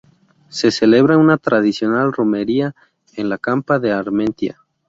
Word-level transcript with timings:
Se 0.49 0.71
celebra 0.71 1.15
una 1.19 1.37
tradicional 1.37 2.11
romería 2.11 2.73
en 3.13 3.29
la 3.29 3.37
campa 3.37 3.77
de 3.77 3.91
Armentia. 3.91 4.59